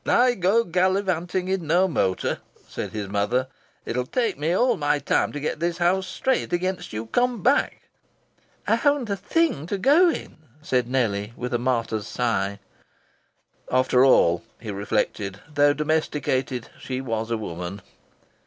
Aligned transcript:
"I 0.07 0.33
go 0.33 0.61
about 0.61 0.71
gallivanting 0.71 1.47
in 1.47 1.67
no 1.67 1.87
motor," 1.87 2.39
said 2.67 2.89
his 2.89 3.07
mother. 3.07 3.47
"It'll 3.85 4.07
take 4.07 4.35
me 4.39 4.51
all 4.51 4.75
my 4.75 4.97
time 4.97 5.31
to 5.31 5.39
get 5.39 5.59
this 5.59 5.77
house 5.77 6.07
straight 6.07 6.51
against 6.51 6.91
you 6.91 7.05
come 7.05 7.43
back." 7.43 7.83
"I 8.65 8.77
haven't 8.77 9.11
a 9.11 9.15
thing 9.15 9.67
to 9.67 9.77
go 9.77 10.09
in!" 10.09 10.37
said 10.63 10.89
Nellie, 10.89 11.33
with 11.37 11.53
a 11.53 11.59
martyr's 11.59 12.07
sigh. 12.07 12.57
After 13.71 14.03
all 14.03 14.41
(he 14.59 14.71
reflected), 14.71 15.39
though 15.47 15.75
domesticated, 15.75 16.69
she 16.79 16.99
was 16.99 17.29
a 17.29 17.37
woman. 17.37 17.83